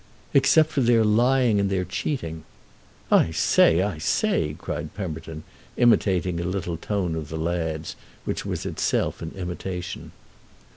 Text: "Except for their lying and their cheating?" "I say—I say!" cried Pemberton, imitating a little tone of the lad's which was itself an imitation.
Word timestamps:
"Except 0.33 0.71
for 0.71 0.81
their 0.81 1.03
lying 1.03 1.59
and 1.59 1.69
their 1.69 1.85
cheating?" 1.85 2.43
"I 3.11 3.29
say—I 3.29 3.99
say!" 3.99 4.55
cried 4.57 4.95
Pemberton, 4.95 5.43
imitating 5.77 6.39
a 6.39 6.43
little 6.43 6.75
tone 6.75 7.15
of 7.15 7.29
the 7.29 7.37
lad's 7.37 7.95
which 8.25 8.43
was 8.43 8.65
itself 8.65 9.21
an 9.21 9.31
imitation. 9.37 10.11